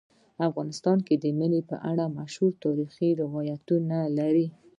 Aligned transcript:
افغانستان 0.47 0.97
د 1.23 1.25
منی 1.39 1.61
په 1.69 1.75
اړه 1.89 2.05
مشهور 2.17 2.51
تاریخی 2.65 3.09
روایتونه 3.21 3.97
لري. 4.17 4.47